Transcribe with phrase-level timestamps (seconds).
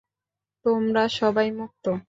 [0.65, 1.85] তোমরা সবাই মুক্ত!